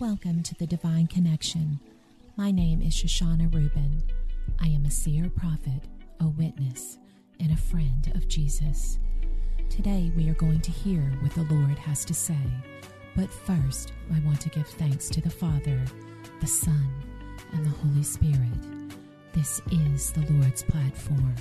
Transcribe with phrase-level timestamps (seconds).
[0.00, 1.80] Welcome to the Divine Connection.
[2.36, 4.00] My name is Shoshana Rubin.
[4.60, 5.82] I am a seer prophet,
[6.20, 6.98] a witness,
[7.40, 9.00] and a friend of Jesus.
[9.68, 12.38] Today we are going to hear what the Lord has to say.
[13.16, 15.82] But first, I want to give thanks to the Father,
[16.40, 16.88] the Son,
[17.52, 18.92] and the Holy Spirit.
[19.32, 21.34] This is the Lord's platform.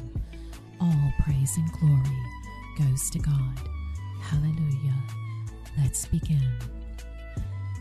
[0.82, 3.70] All praise and glory goes to God.
[4.20, 4.96] Hallelujah.
[5.78, 6.52] Let's begin.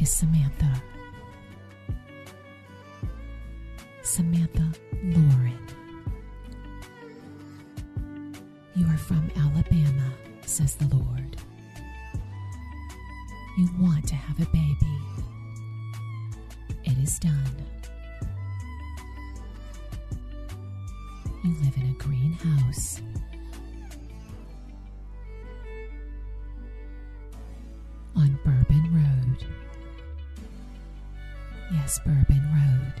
[0.00, 0.82] is Samantha.
[4.02, 4.72] Samantha
[5.04, 5.66] Lauren.
[8.74, 10.10] You are from Alabama,
[10.46, 11.36] says the Lord.
[13.58, 14.76] You want to have a baby.
[16.84, 17.66] It is done.
[21.44, 23.00] You live in a green house.
[28.16, 28.79] On Bourbon.
[31.72, 32.92] Yes, Bourbon Road.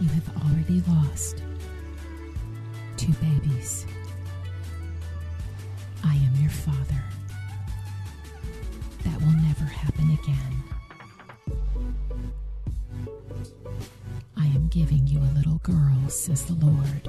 [0.00, 1.42] You have already lost
[2.96, 3.86] two babies.
[6.04, 7.02] I am your father.
[9.04, 10.62] That will never happen again.
[14.36, 17.08] I am giving you a little girl, says the Lord.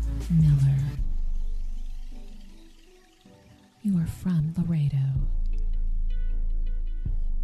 [0.31, 0.77] Miller.
[3.81, 4.97] You are from Laredo,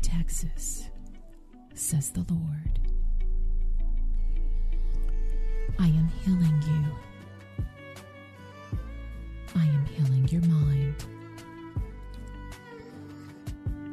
[0.02, 0.88] Texas,
[1.74, 2.80] says the Lord.
[5.80, 7.66] I am healing you.
[9.56, 10.96] I am healing your mind.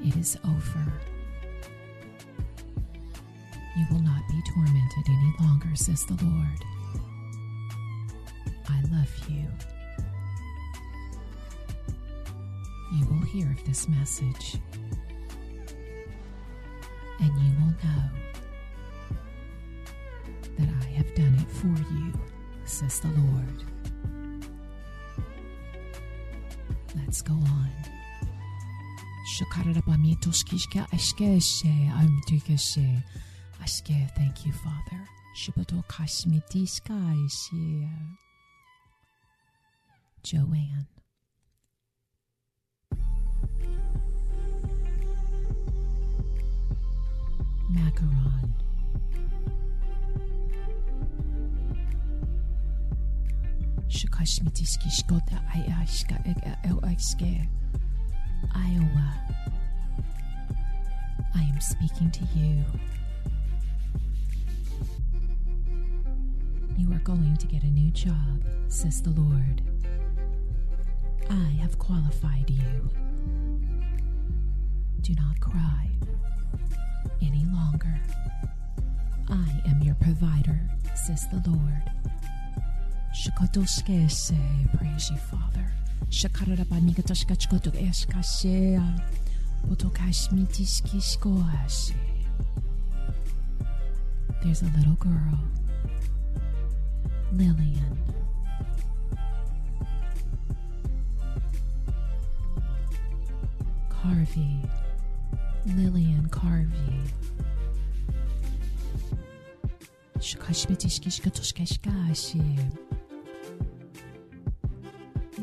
[0.05, 0.93] It is over.
[3.77, 6.74] You will not be tormented any longer, says the Lord.
[8.75, 9.47] I love you.
[12.93, 14.57] You will hear of this message,
[17.21, 18.05] and you will know
[20.59, 22.13] that I have done it for you,
[22.65, 23.65] says the Lord.
[26.95, 27.71] Let's go on.
[34.17, 35.09] Thank you, Father.
[40.25, 40.87] Joanne.
[47.71, 48.51] Macaron.
[53.89, 56.17] Shikashmitishki shkota ayashka
[56.65, 57.49] ayashke.
[58.55, 59.15] Iowa.
[61.35, 62.65] I am speaking to you.
[66.79, 69.61] You are going to get a new job, says the Lord.
[71.31, 72.91] I have qualified you.
[75.01, 75.89] Do not cry
[77.23, 77.99] any longer.
[79.29, 80.61] I am your provider,
[80.95, 81.83] says the Lord.
[84.77, 85.73] Praise you, Father.
[94.43, 95.39] There's a little girl,
[97.33, 97.99] Lillian.
[104.05, 104.59] Carvey,
[105.65, 107.09] Lillian Carvey.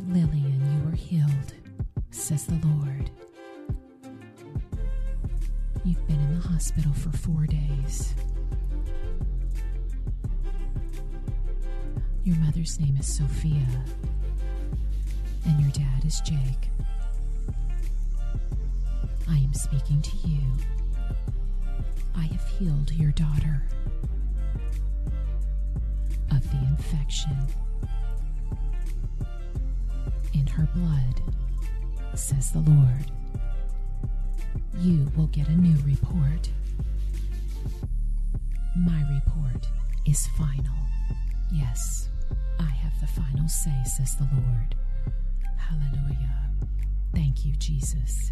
[0.09, 1.53] Lillian, you are healed,
[2.11, 3.09] says the Lord.
[5.83, 8.13] You've been in the hospital for four days.
[12.23, 13.65] Your mother's name is Sophia,
[15.45, 16.69] and your dad is Jake.
[19.31, 20.41] I am speaking to you.
[22.15, 23.63] I have healed your daughter
[26.31, 27.37] of the infection.
[30.33, 31.21] In her blood,
[32.13, 33.11] says the Lord,
[34.79, 36.49] you will get a new report.
[38.75, 39.65] My report
[40.05, 40.75] is final.
[41.53, 42.09] Yes,
[42.59, 44.75] I have the final say, says the Lord.
[45.57, 46.49] Hallelujah.
[47.13, 48.31] Thank you, Jesus.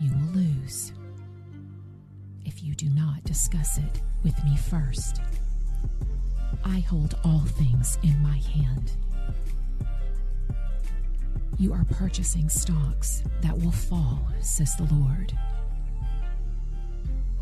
[0.00, 0.92] You will lose
[2.46, 5.20] if you do not discuss it with me first.
[6.64, 8.92] I hold all things in my hand.
[11.58, 15.36] You are purchasing stocks that will fall, says the Lord.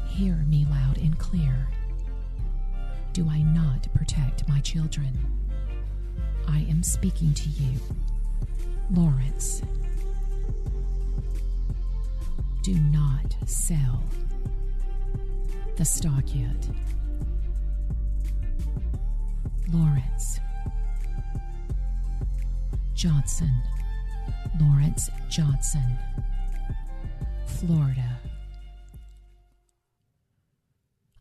[0.06, 1.68] Hear me loud and clear.
[3.12, 5.16] Do I not protect my children?
[6.48, 7.78] I am speaking to you,
[8.90, 9.62] Lawrence.
[12.68, 14.04] Do not sell
[15.78, 16.68] the stock yet.
[19.72, 20.38] Lawrence.
[22.92, 23.54] Johnson.
[24.60, 25.96] Lawrence Johnson.
[27.46, 28.18] Florida.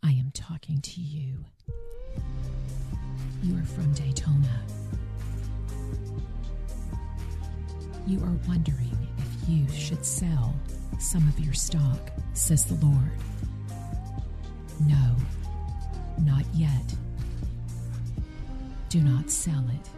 [0.03, 1.45] I am talking to you.
[3.41, 4.63] You are from Daytona.
[8.05, 10.53] You are wondering if you should sell
[10.99, 13.11] some of your stock, says the Lord.
[14.85, 15.15] No,
[16.23, 16.95] not yet.
[18.89, 19.89] Do not sell it.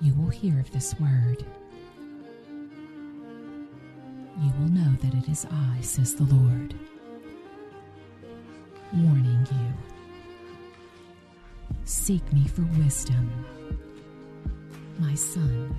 [0.00, 1.44] You will hear of this word.
[4.40, 6.74] You will know that it is I, says the Lord,
[8.94, 9.74] warning you.
[11.84, 13.30] Seek me for wisdom,
[14.98, 15.78] my son,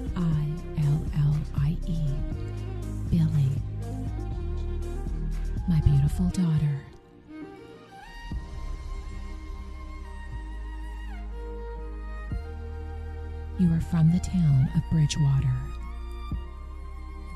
[13.61, 15.55] You are from the town of Bridgewater,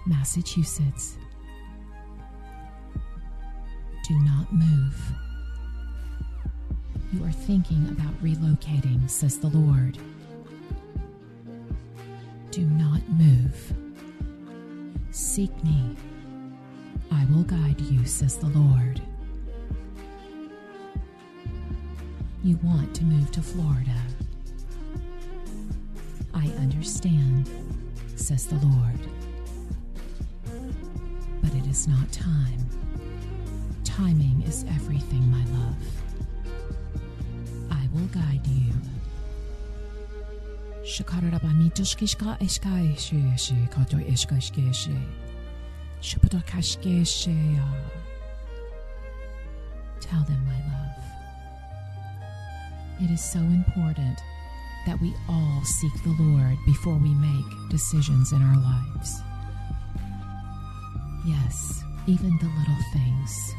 [0.08, 1.18] Massachusetts.
[4.08, 5.00] Do not move.
[7.14, 10.00] You are thinking about relocating, says the Lord.
[12.50, 13.74] Do not move.
[15.12, 15.96] Seek me.
[17.12, 19.00] I will guide you, says the Lord.
[22.44, 23.94] You want to move to Florida.
[26.36, 27.50] I understand,
[28.18, 29.00] says the Lord.
[31.42, 32.70] But it is not time.
[33.86, 35.78] Timing is everything, my love.
[37.72, 38.74] I will guide you.
[40.84, 41.16] Eshkaeshe
[43.72, 43.98] kato.
[50.02, 51.04] Tell them, my love.
[53.02, 54.20] It is so important
[54.86, 59.22] that we all seek the Lord before we make decisions in our lives.
[61.26, 63.56] Yes, even the little things.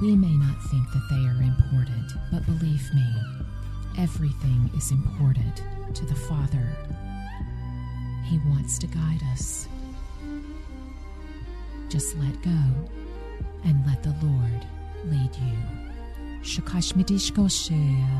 [0.00, 3.06] We may not think that they are important, but believe me,
[3.98, 5.62] everything is important
[5.94, 6.76] to the Father.
[8.24, 9.68] He wants to guide us.
[11.88, 12.99] Just let go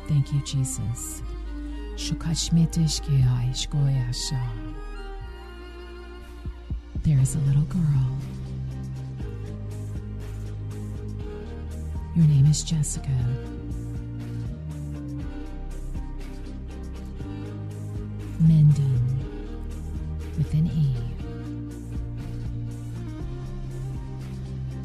[0.07, 1.21] thank you, Jesus.
[7.03, 8.19] There is a little girl.
[12.15, 13.09] Your name is Jessica.
[18.39, 19.01] Mending
[20.37, 21.10] faith in He.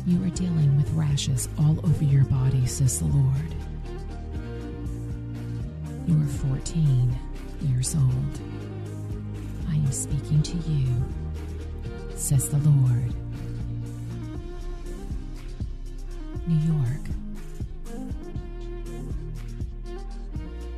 [0.08, 3.56] You are dealing with rashes all over your body, says the Lord.
[6.08, 7.18] You are 14
[7.62, 8.40] years old.
[9.68, 10.88] I am speaking to you,
[12.16, 13.14] says the Lord.
[16.46, 17.02] New York.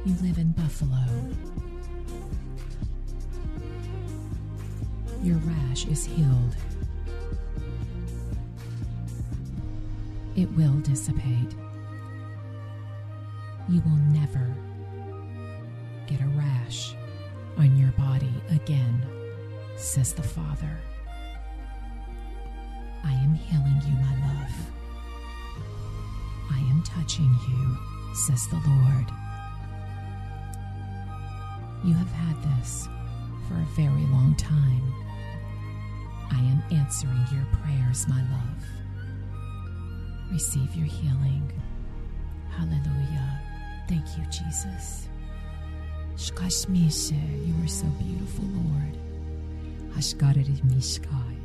[0.05, 1.03] You live in Buffalo.
[5.21, 6.55] Your rash is healed.
[10.37, 11.55] It will dissipate.
[13.67, 14.55] You will never
[16.05, 16.93] get a rash
[17.57, 19.03] on your body again,
[19.77, 20.77] says the Father.
[23.03, 24.51] I am healing you, my love.
[26.51, 27.77] I am touching you,
[28.13, 29.07] says the Lord.
[31.83, 32.87] You have had this
[33.47, 34.93] for a very long time.
[36.31, 38.86] I am answering your prayers, my love.
[40.31, 41.51] Receive your healing.
[42.49, 43.41] Hallelujah.
[43.87, 45.07] Thank you, Jesus.
[46.17, 48.97] You are so beautiful, Lord.
[49.95, 51.37] Hashkarere mishkai.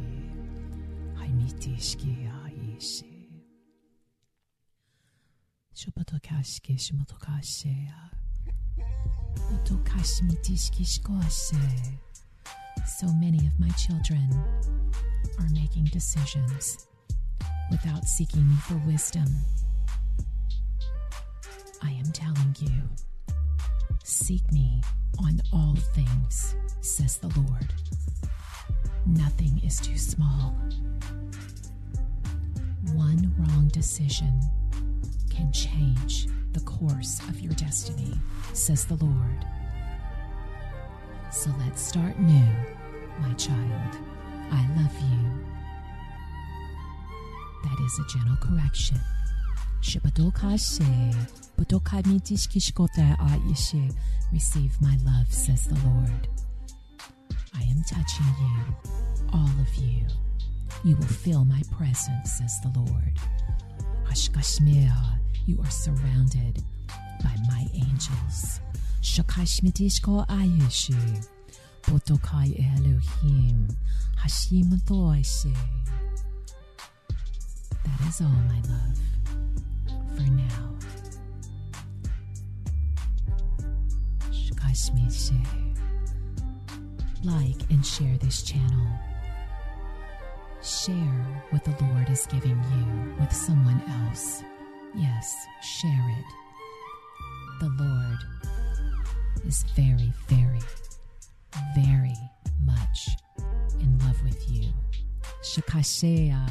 [1.19, 2.29] Haimitishki
[5.75, 8.11] Shopatokashke shimotokashea.
[12.87, 14.29] So many of my children
[15.39, 16.87] are making decisions
[17.73, 19.26] without seeking me for wisdom.
[21.83, 22.83] I am telling you,
[24.05, 24.83] seek me
[25.19, 27.73] on all things, says the Lord.
[29.07, 30.55] Nothing is too small.
[32.93, 34.38] One wrong decision
[35.31, 38.12] can change the course of your destiny,
[38.52, 39.47] says the Lord.
[41.31, 42.49] So let's start new,
[43.19, 43.97] my child.
[44.50, 45.51] I love you.
[47.64, 49.00] That is a gentle correction.
[54.33, 56.28] Receive my love, says the Lord.
[57.54, 58.75] I am touching you,
[59.33, 60.07] all of you.
[60.85, 63.19] You will feel my presence, says the Lord.
[65.47, 66.62] You are surrounded
[67.23, 68.61] by my angels.
[69.02, 71.26] Shakashmitishko Ayeshe.
[71.83, 73.69] Potokai Elohim.
[74.19, 75.54] Hashim Thoishe.
[77.85, 78.99] That is all, my love,
[80.17, 80.73] for now.
[87.25, 88.89] Like and share this channel.
[90.61, 94.43] Share what the Lord is giving you with someone else.
[94.93, 96.25] Yes, share it.
[97.61, 98.19] The Lord
[99.47, 100.59] is very, very,
[101.77, 102.17] very
[102.65, 103.11] much
[103.79, 104.73] in love with you.
[105.45, 106.45] Shakashea.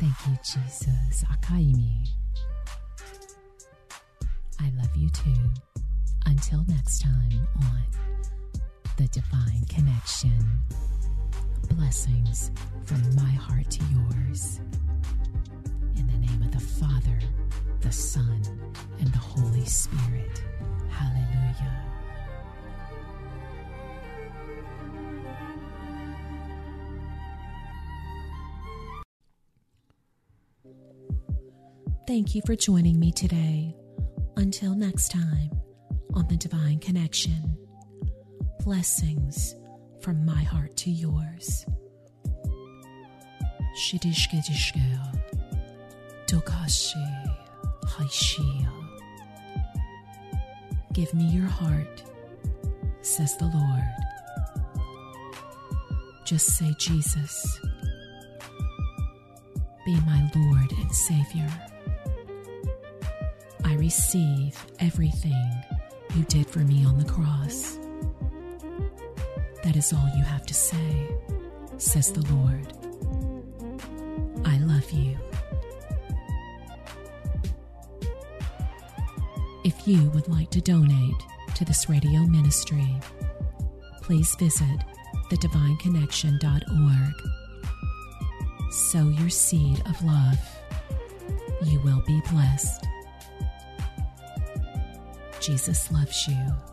[0.00, 1.24] Thank you, Jesus.
[1.30, 2.08] Akaimi.
[4.58, 5.52] I love you too.
[6.24, 7.84] Until next time on
[8.96, 10.42] The Divine Connection.
[11.68, 12.50] Blessings
[12.86, 14.60] from my heart to yours.
[15.96, 17.18] In the name of the Father,
[17.80, 18.40] the Son,
[19.00, 20.42] and the Holy Spirit.
[32.10, 33.72] Thank you for joining me today.
[34.36, 35.48] Until next time
[36.12, 37.56] on The Divine Connection,
[38.64, 39.54] blessings
[40.00, 41.64] from my heart to yours.
[43.78, 45.20] Shidishkedishkea,
[46.26, 47.36] Dokashi,
[47.84, 48.72] Haishia.
[50.92, 52.02] Give me your heart,
[53.02, 53.84] says the Lord.
[56.24, 57.60] Just say, Jesus,
[59.86, 61.69] be my Lord and Savior.
[63.80, 65.50] Receive everything
[66.14, 67.78] you did for me on the cross.
[69.64, 71.08] That is all you have to say,
[71.78, 72.74] says the Lord.
[74.44, 75.16] I love you.
[79.64, 81.22] If you would like to donate
[81.54, 83.00] to this radio ministry,
[84.02, 84.78] please visit
[85.30, 87.14] thedivineconnection.org.
[88.70, 90.38] Sow your seed of love.
[91.64, 92.89] You will be blessed.
[95.40, 96.69] Jesus loves you.